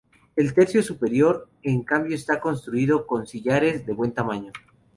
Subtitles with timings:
[0.35, 4.51] El tercio superior, en cambio, está construido con sillares de buen tamaño.